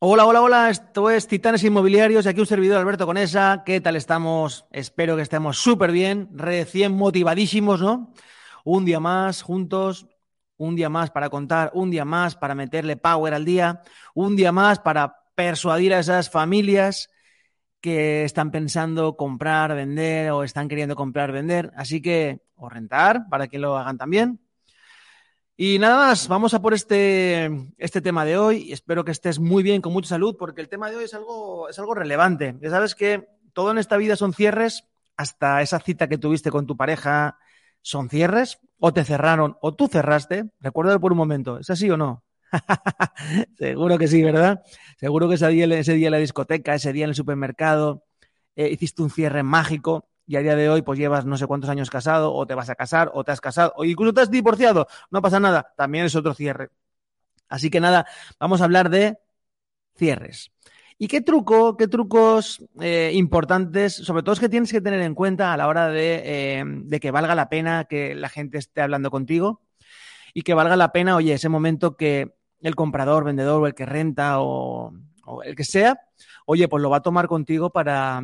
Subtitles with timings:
[0.00, 3.62] Hola, hola, hola, esto es Titanes Inmobiliarios y aquí un servidor Alberto Conesa.
[3.64, 4.66] ¿Qué tal estamos?
[4.72, 8.12] Espero que estemos súper bien, recién motivadísimos, ¿no?
[8.64, 10.08] Un día más juntos,
[10.56, 13.80] un día más para contar, un día más para meterle power al día,
[14.14, 17.10] un día más para persuadir a esas familias
[17.80, 21.70] que están pensando comprar, vender o están queriendo comprar, vender.
[21.76, 24.43] Así que, o rentar, para que lo hagan también.
[25.56, 28.72] Y nada más, vamos a por este, este tema de hoy.
[28.72, 31.68] Espero que estés muy bien, con mucha salud, porque el tema de hoy es algo,
[31.68, 32.56] es algo relevante.
[32.60, 36.66] Ya sabes que todo en esta vida son cierres, hasta esa cita que tuviste con
[36.66, 37.38] tu pareja
[37.82, 40.46] son cierres, o te cerraron, o tú cerraste.
[40.58, 42.24] Recuérdalo por un momento, ¿es así o no?
[43.56, 44.60] Seguro que sí, ¿verdad?
[44.98, 48.04] Seguro que ese día, ese día en la discoteca, ese día en el supermercado,
[48.56, 51.70] eh, hiciste un cierre mágico y a día de hoy pues llevas no sé cuántos
[51.70, 54.30] años casado o te vas a casar o te has casado o incluso te has
[54.30, 56.70] divorciado, no pasa nada, también es otro cierre.
[57.48, 58.06] Así que nada,
[58.38, 59.18] vamos a hablar de
[59.96, 60.50] cierres.
[60.96, 65.14] ¿Y qué truco, qué trucos eh, importantes, sobre todo es que tienes que tener en
[65.14, 68.80] cuenta a la hora de, eh, de, que valga la pena que la gente esté
[68.80, 69.60] hablando contigo
[70.32, 73.86] y que valga la pena, oye, ese momento que el comprador, vendedor o el que
[73.86, 74.92] renta o,
[75.24, 76.00] o el que sea,
[76.46, 78.22] oye, pues lo va a tomar contigo para,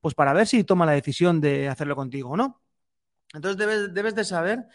[0.00, 2.60] pues para ver si toma la decisión de hacerlo contigo o no.
[3.32, 4.66] Entonces debes, debes de saber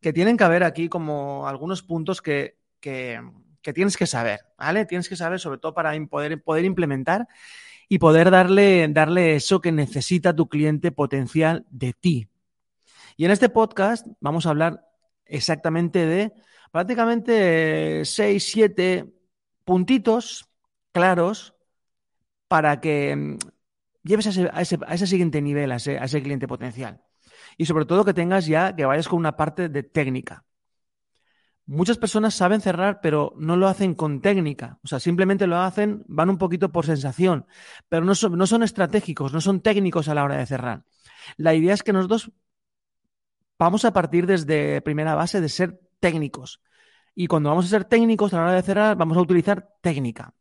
[0.00, 3.20] que tienen que haber aquí como algunos puntos que, que,
[3.62, 4.84] que, tienes que saber, ¿vale?
[4.84, 7.26] Tienes que saber sobre todo para poder, poder implementar
[7.88, 12.28] y poder darle, darle eso que necesita tu cliente potencial de ti.
[13.16, 14.86] Y en este podcast vamos a hablar
[15.26, 16.32] exactamente de
[16.70, 19.14] prácticamente seis, siete
[19.64, 20.48] puntitos
[20.92, 21.54] claros
[22.48, 23.38] para que
[24.04, 27.02] lleves a ese, siguiente nivel, a ese, a ese cliente potencial.
[27.56, 30.44] Y sobre todo que tengas ya, que vayas con una parte de técnica.
[31.66, 34.78] Muchas personas saben cerrar, pero no lo hacen con técnica.
[34.84, 37.46] O sea, simplemente lo hacen, van un poquito por sensación,
[37.88, 40.84] pero no son, no son estratégicos, no son técnicos a la hora de cerrar.
[41.38, 42.32] La idea es que nosotros
[43.58, 46.60] vamos a partir desde primera base de ser técnicos.
[47.14, 50.34] Y cuando vamos a ser técnicos a la hora de cerrar, vamos a utilizar técnica.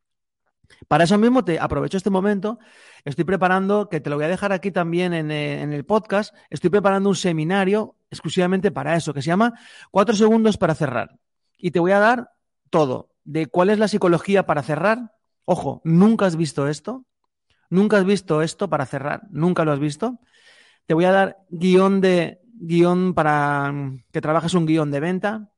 [0.88, 2.60] Para eso mismo te aprovecho este momento.
[3.06, 6.36] Estoy preparando, que te lo voy a dejar aquí también en, eh, en, el podcast,
[6.50, 9.54] estoy preparando un seminario exclusivamente para eso, que se llama
[9.92, 11.20] Cuatro segundos para cerrar.
[11.58, 12.32] Y te voy a dar
[12.70, 15.14] todo, de cuál es la psicología para cerrar.
[15.46, 17.06] Ojo, nunca has visto esto.
[17.70, 19.24] Nunca has visto esto para cerrar.
[19.32, 20.20] Nunca lo has visto.
[20.86, 23.74] Te voy a dar guion de guion para
[24.12, 25.50] que trabajes un guion de venta,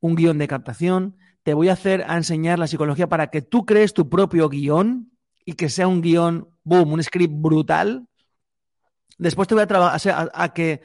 [0.00, 1.16] un guion de captación,
[1.46, 5.12] te voy a hacer a enseñar la psicología para que tú crees tu propio guion
[5.44, 8.08] y que sea un guion, boom, un script brutal.
[9.16, 10.82] Después te voy a, a, a que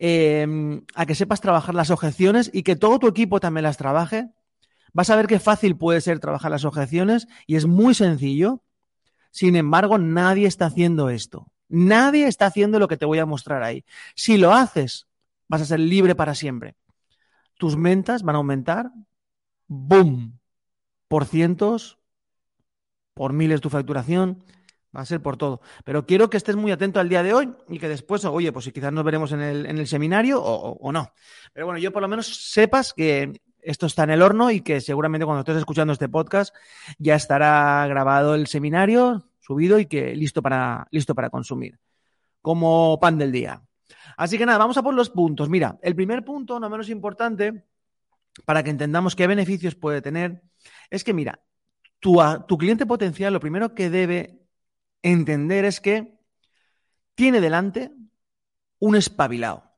[0.00, 4.28] eh, a que sepas trabajar las objeciones y que todo tu equipo también las trabaje.
[4.92, 8.64] Vas a ver qué fácil puede ser trabajar las objeciones y es muy sencillo.
[9.30, 11.46] Sin embargo, nadie está haciendo esto.
[11.68, 13.84] Nadie está haciendo lo que te voy a mostrar ahí.
[14.16, 15.06] Si lo haces,
[15.46, 16.74] vas a ser libre para siempre.
[17.56, 18.90] Tus ventas van a aumentar,
[19.72, 20.38] boom,
[21.08, 21.98] por cientos,
[23.14, 24.44] por miles tu facturación,
[24.94, 25.60] va a ser por todo.
[25.84, 28.70] Pero quiero que estés muy atento al día de hoy y que después, oye, pues
[28.72, 31.12] quizás nos veremos en el, seminario o, o, o, no.
[31.52, 34.80] Pero bueno, yo por lo menos sepas que esto está en el horno y que
[34.80, 36.54] seguramente cuando estés escuchando este podcast
[36.98, 41.78] ya estará grabado el seminario, subido y que listo para, listo para consumir.
[42.40, 43.62] Como pan del día.
[44.16, 45.48] Así que nada, vamos a por los puntos.
[45.48, 47.64] Mira, el primer punto, no menos importante,
[48.44, 50.42] para que entendamos qué beneficios puede tener,
[50.90, 51.42] es que, mira,
[52.00, 54.40] tu, cliente potencial lo primero que debe
[55.02, 56.18] entender es que
[57.14, 57.92] tiene delante
[58.78, 59.70] un espabilado,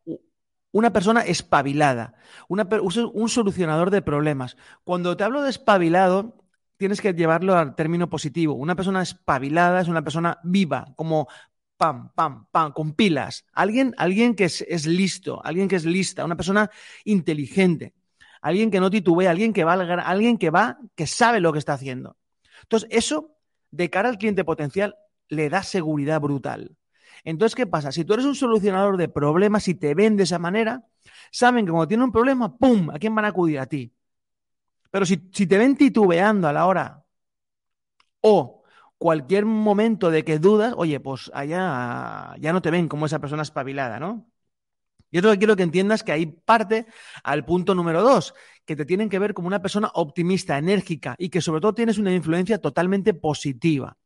[0.73, 2.15] una persona espabilada,
[2.49, 4.57] un solucionador de problemas.
[4.85, 6.39] Cuando te hablo de espabilado,
[6.77, 8.55] tienes que llevarlo al término positivo.
[8.55, 11.29] Una persona espabilada es una persona viva, como
[11.77, 13.45] pam, pam, pam, con pilas.
[13.53, 16.71] Alguien, alguien que es listo, alguien que es lista, una persona
[17.05, 17.95] inteligente
[18.45, 21.73] alguien que no titubea, alguien que va, alguien que va, que sabe lo que está
[21.73, 22.19] haciendo.
[22.63, 23.35] Entonces, eso,
[23.71, 24.97] de cara al cliente potencial,
[25.31, 26.77] le da seguridad brutal.
[27.25, 27.91] Entonces, ¿qué pasa?
[27.91, 30.85] Si tú eres un solucionador de problemas y te ven de esa manera,
[31.33, 33.59] saben que cuando tienen un problema, ¡pum!, ¿a quién van a acudir?
[33.59, 33.91] A ti.
[34.91, 37.03] Pero si, si te ven titubeando a la hora
[38.21, 38.63] o
[38.99, 43.43] cualquier momento de que dudas, oye, pues allá ya no te ven como esa persona
[43.43, 44.27] espabilada, ¿no?
[45.15, 46.87] Yo lo que quiero que entiendas que ahí parte
[47.23, 48.35] al punto número dos,
[48.65, 51.99] que te tienen que ver como una persona optimista, enérgica y que sobre todo tienes
[51.99, 53.97] una influencia totalmente positiva.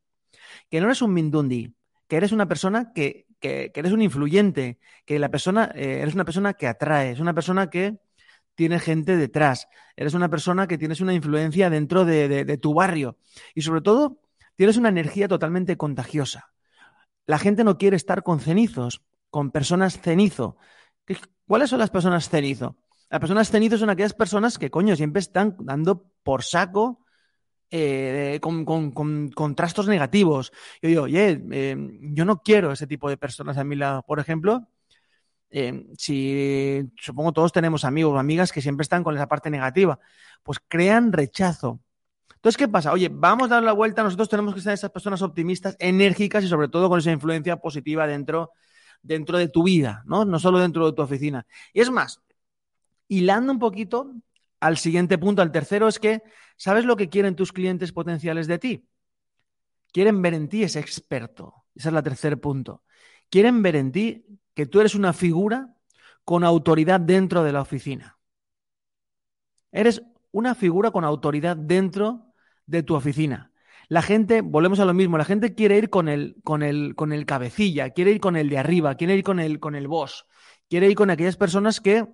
[0.69, 1.73] Que no eres un mindundi,
[2.07, 6.25] que eres una persona que, que, eres un influyente, que la persona, eh, eres una
[6.25, 7.97] persona que atrae, es una persona que
[8.53, 13.17] tiene gente detrás, eres una persona que tienes una influencia dentro de, de tu barrio
[13.55, 14.21] y sobre todo
[14.55, 16.53] tienes una energía totalmente contagiosa.
[17.25, 20.57] La gente no quiere estar con cenizos, con personas cenizo.
[21.47, 22.77] ¿Cuáles son las personas cenizo?
[23.09, 27.03] Las personas cenizo son aquellas personas que, coño, siempre están dando por saco
[27.71, 30.51] eh, con, con, trastos negativos.
[30.81, 34.03] Yo digo, oye, eh, yo no quiero ese tipo de personas a mi lado.
[34.03, 34.67] Por ejemplo,
[35.51, 39.99] eh, si supongo todos tenemos amigos o amigas que siempre están con esa parte negativa,
[40.43, 41.79] pues crean rechazo.
[42.35, 42.93] Entonces, ¿qué pasa?
[42.93, 46.47] Oye, vamos a dar la vuelta, nosotros tenemos que ser esas personas optimistas, enérgicas y
[46.47, 48.51] sobre todo con esa influencia positiva dentro
[49.01, 50.25] dentro de tu vida, ¿no?
[50.25, 51.45] No solo dentro de tu oficina.
[51.73, 52.21] Y es más,
[53.07, 54.13] hilando un poquito
[54.59, 56.21] al siguiente punto, al tercero, es que,
[56.57, 58.87] ¿sabes lo que quieren tus clientes potenciales de ti?
[59.91, 61.65] Quieren ver en ti ese experto.
[61.75, 62.83] Ese es el tercer punto.
[63.29, 65.73] Quieren ver en ti que tú eres una figura
[66.25, 68.17] con autoridad dentro de la oficina.
[69.71, 70.01] Eres
[70.31, 72.33] una figura con autoridad dentro
[72.65, 73.48] de tu oficina.
[73.91, 77.11] La gente, volvemos a lo mismo, la gente quiere ir con el, con el, con
[77.11, 80.27] el cabecilla, quiere ir con el de arriba, quiere ir con el, con el boss,
[80.69, 82.05] quiere ir con aquellas personas que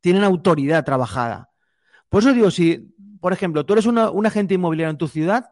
[0.00, 1.50] tienen autoridad trabajada.
[2.08, 5.50] Por eso digo, si, por ejemplo, tú eres un agente inmobiliario en tu ciudad,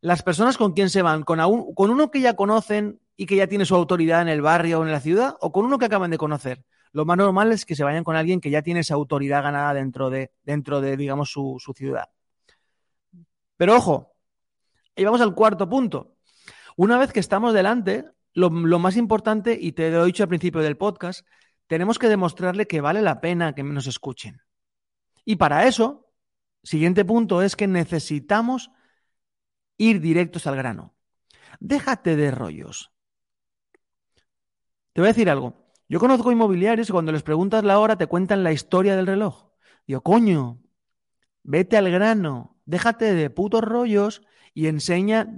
[0.00, 1.38] las personas con quién se van, ¿Con,
[1.74, 4.84] con uno que ya conocen y que ya tiene su autoridad en el barrio o
[4.84, 6.64] en la ciudad, o con uno que acaban de conocer.
[6.90, 9.74] Lo más normal es que se vayan con alguien que ya tiene esa autoridad ganada
[9.74, 12.08] dentro de, dentro de digamos, su ciudad.
[13.56, 14.17] Pero ojo,
[14.98, 16.16] y vamos al cuarto punto.
[16.76, 18.04] Una vez que estamos delante,
[18.34, 21.24] lo, más importante, y te lo he dicho al principio del podcast,
[21.68, 24.42] tenemos que demostrarle que vale la pena que nos escuchen.
[25.24, 26.10] Y para eso,
[26.64, 28.70] siguiente punto es que necesitamos
[29.76, 30.96] ir directos al grano.
[31.60, 32.92] Déjate de rollos.
[34.92, 35.70] Te voy a decir algo.
[35.88, 39.52] Yo conozco inmobiliarios y cuando les preguntas la hora te cuentan la historia del reloj.
[39.86, 40.60] Digo, coño,
[41.44, 44.22] vete al grano, déjate de putos rollos
[44.58, 45.28] y enseña,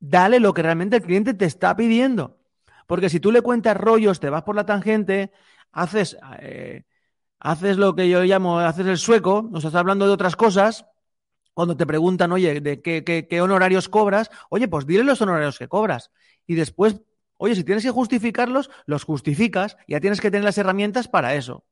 [0.00, 2.40] dale lo que realmente el cliente te está pidiendo.
[2.88, 5.30] Porque si tú le cuentas rollos, te vas por la tangente,
[5.70, 6.82] haces, eh,
[7.38, 10.86] haces lo que yo llamo, haces el sueco, nos estás hablando de otras cosas,
[11.52, 14.28] cuando te preguntan, oye, ¿de qué, qué, honorarios cobras?
[14.50, 16.10] Oye, pues dile los honorarios que cobras.
[16.44, 17.00] Y después,
[17.36, 21.64] oye, si tienes que justificarlos, los justificas, ya tienes que tener las herramientas para eso.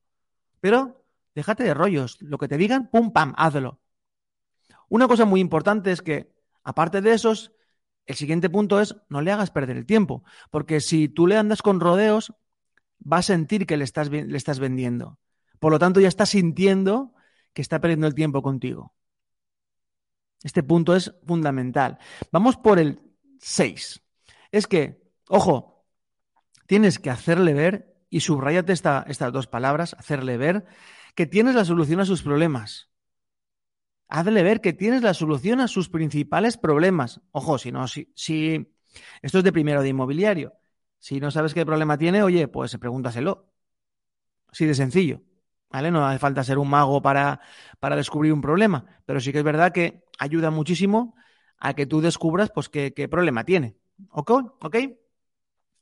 [0.60, 1.04] Pero
[1.34, 2.22] déjate de rollos.
[2.22, 3.80] Lo que te digan, pum, pam, hazlo.
[4.88, 6.31] Una cosa muy importante es que
[6.64, 7.52] Aparte de esos,
[8.06, 11.62] el siguiente punto es no le hagas perder el tiempo, porque si tú le andas
[11.62, 12.34] con rodeos,
[13.00, 15.18] va a sentir que le estás, le estás vendiendo.
[15.58, 17.14] Por lo tanto, ya está sintiendo
[17.52, 18.94] que está perdiendo el tiempo contigo.
[20.42, 21.98] Este punto es fundamental.
[22.32, 23.00] Vamos por el
[23.38, 24.02] 6.
[24.50, 25.86] Es que, ojo,
[26.66, 30.66] tienes que hacerle ver, y subrayate estas dos palabras, hacerle ver,
[31.14, 32.91] que tienes la solución a sus problemas
[34.12, 37.22] hazle ver que tienes la solución a sus principales problemas.
[37.30, 38.12] Ojo, si no, si,
[39.22, 40.52] esto es de primero de inmobiliario.
[40.98, 43.50] Si no sabes qué problema tiene, oye, pues pregúntaselo.
[44.48, 45.22] Así de sencillo.
[45.70, 45.90] ¿Vale?
[45.90, 47.40] No hace falta ser un mago para,
[47.80, 51.14] para descubrir un problema, pero sí que es verdad que ayuda muchísimo
[51.56, 53.78] a que tú descubras pues qué, qué problema tiene.
[54.10, 54.30] ¿Ok?
[54.60, 54.76] ¿Ok?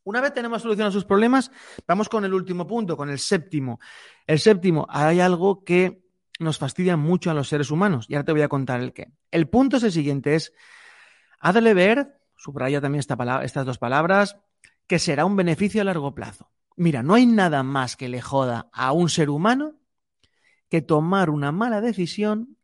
[0.05, 1.51] Una vez tenemos solución a sus problemas,
[1.89, 3.81] vamos con el último punto, con el séptimo.
[4.25, 6.10] El séptimo, hay algo que
[6.41, 8.07] nos fastidia mucho a los seres humanos.
[8.09, 9.13] Y ahora te voy a contar el qué.
[9.31, 10.53] El punto es el siguiente, es,
[11.39, 14.39] hazle ver, subraya también esta palabra, estas dos palabras,
[14.87, 16.51] que será un beneficio a largo plazo.
[16.77, 19.77] Mira, no hay nada más que le joda a un ser humano
[20.71, 22.57] que tomar una mala decisión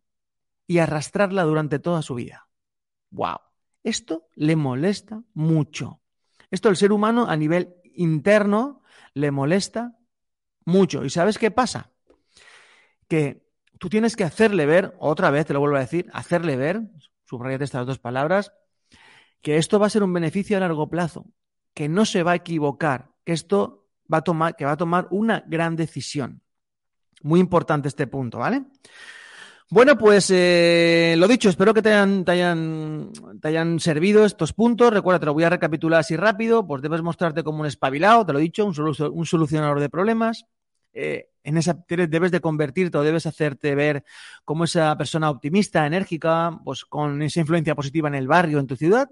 [0.66, 2.48] y arrastrarla durante toda su vida.
[3.10, 3.38] ¡Wow!
[3.84, 6.00] Esto le molesta mucho.
[6.50, 9.98] Esto el ser humano a nivel interno le molesta
[10.64, 11.04] mucho.
[11.04, 11.92] ¿Y sabes qué pasa?
[13.06, 13.45] Que
[13.78, 16.82] tú tienes que hacerle ver, otra vez te lo vuelvo a decir, hacerle ver,
[17.24, 18.52] subrayate estas dos palabras,
[19.42, 21.26] que esto va a ser un beneficio a largo plazo,
[21.74, 25.08] que no se va a equivocar, que esto va a tomar, que va a tomar
[25.10, 26.42] una gran decisión.
[27.22, 28.64] Muy importante este punto, ¿vale?
[29.68, 34.92] Bueno, pues eh, lo dicho, espero que te hayan, servido estos puntos.
[34.92, 36.64] Recuerda, te lo voy a recapitular así rápido.
[36.64, 38.74] Pues debes mostrarte como un espabilado, te lo he dicho, un,
[39.12, 40.46] un solucionador de problemas.
[40.92, 44.04] Eh, en esa, debes de convertirte o debes hacerte ver
[44.44, 48.74] como esa persona optimista, enérgica, pues con esa influencia positiva en el barrio, en tu
[48.74, 49.08] ciudad.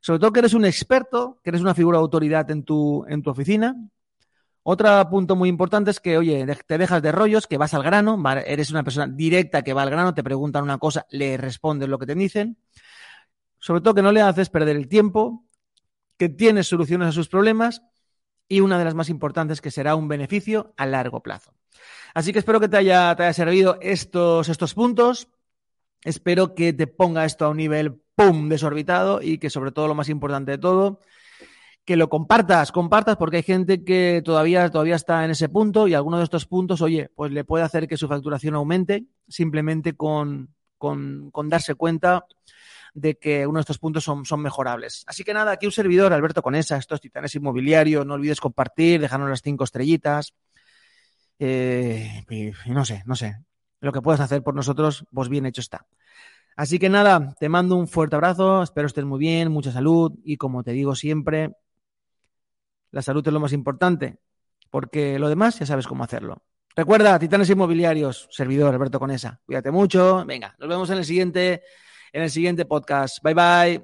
[0.00, 3.22] Sobre todo que eres un experto, que eres una figura de autoridad en tu, en
[3.22, 3.76] tu oficina.
[4.64, 8.20] Otro punto muy importante es que, oye, te dejas de rollos, que vas al grano,
[8.44, 11.98] eres una persona directa que va al grano, te preguntan una cosa, le respondes lo
[11.98, 12.58] que te dicen.
[13.60, 15.46] Sobre todo que no le haces perder el tiempo,
[16.18, 17.82] que tienes soluciones a sus problemas
[18.48, 21.54] y una de las más importantes que será un beneficio a largo plazo.
[22.14, 25.28] Así que espero que te haya, te haya servido estos, estos puntos.
[26.02, 28.48] Espero que te ponga esto a un nivel ¡pum!
[28.48, 31.00] desorbitado y que sobre todo lo más importante de todo,
[31.84, 35.94] que lo compartas, compartas porque hay gente que todavía, todavía está en ese punto y
[35.94, 40.54] alguno de estos puntos, oye, pues le puede hacer que su facturación aumente simplemente con,
[40.78, 42.26] con, con darse cuenta
[42.94, 45.04] de que uno de estos puntos son, son mejorables.
[45.06, 49.28] Así que nada, aquí un servidor, Alberto Conesa, estos titanes inmobiliarios, no olvides compartir, dejarnos
[49.28, 50.34] las cinco estrellitas.
[51.38, 53.36] Eh, y no sé, no sé.
[53.80, 55.86] Lo que puedas hacer por nosotros, pues bien hecho está.
[56.56, 60.36] Así que nada, te mando un fuerte abrazo, espero estés muy bien, mucha salud y
[60.36, 61.50] como te digo siempre,
[62.92, 64.18] la salud es lo más importante,
[64.70, 66.44] porque lo demás ya sabes cómo hacerlo.
[66.76, 69.40] Recuerda, Titanes Inmobiliarios, servidor Alberto Conesa.
[69.44, 70.24] Cuídate mucho.
[70.24, 71.62] Venga, nos vemos en el siguiente
[72.14, 73.18] en el siguiente podcast.
[73.22, 73.72] Bye bye.